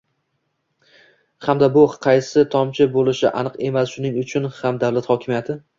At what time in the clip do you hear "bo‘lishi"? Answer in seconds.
2.99-3.33